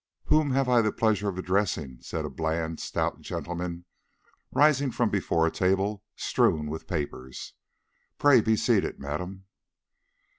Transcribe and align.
"Whom 0.25 0.49
have 0.53 0.67
I 0.67 0.81
the 0.81 0.91
pleasure 0.91 1.29
of 1.29 1.37
addressing?" 1.37 1.99
said 2.01 2.25
a 2.25 2.29
bland, 2.31 2.79
stout 2.79 3.21
gentleman, 3.21 3.85
rising 4.51 4.89
from 4.89 5.11
before 5.11 5.45
a 5.45 5.51
table 5.51 6.03
strewn 6.15 6.71
with 6.71 6.87
papers. 6.87 7.53
"Pray 8.17 8.41
be 8.41 8.55
seated, 8.55 8.97
madam." 8.99 9.45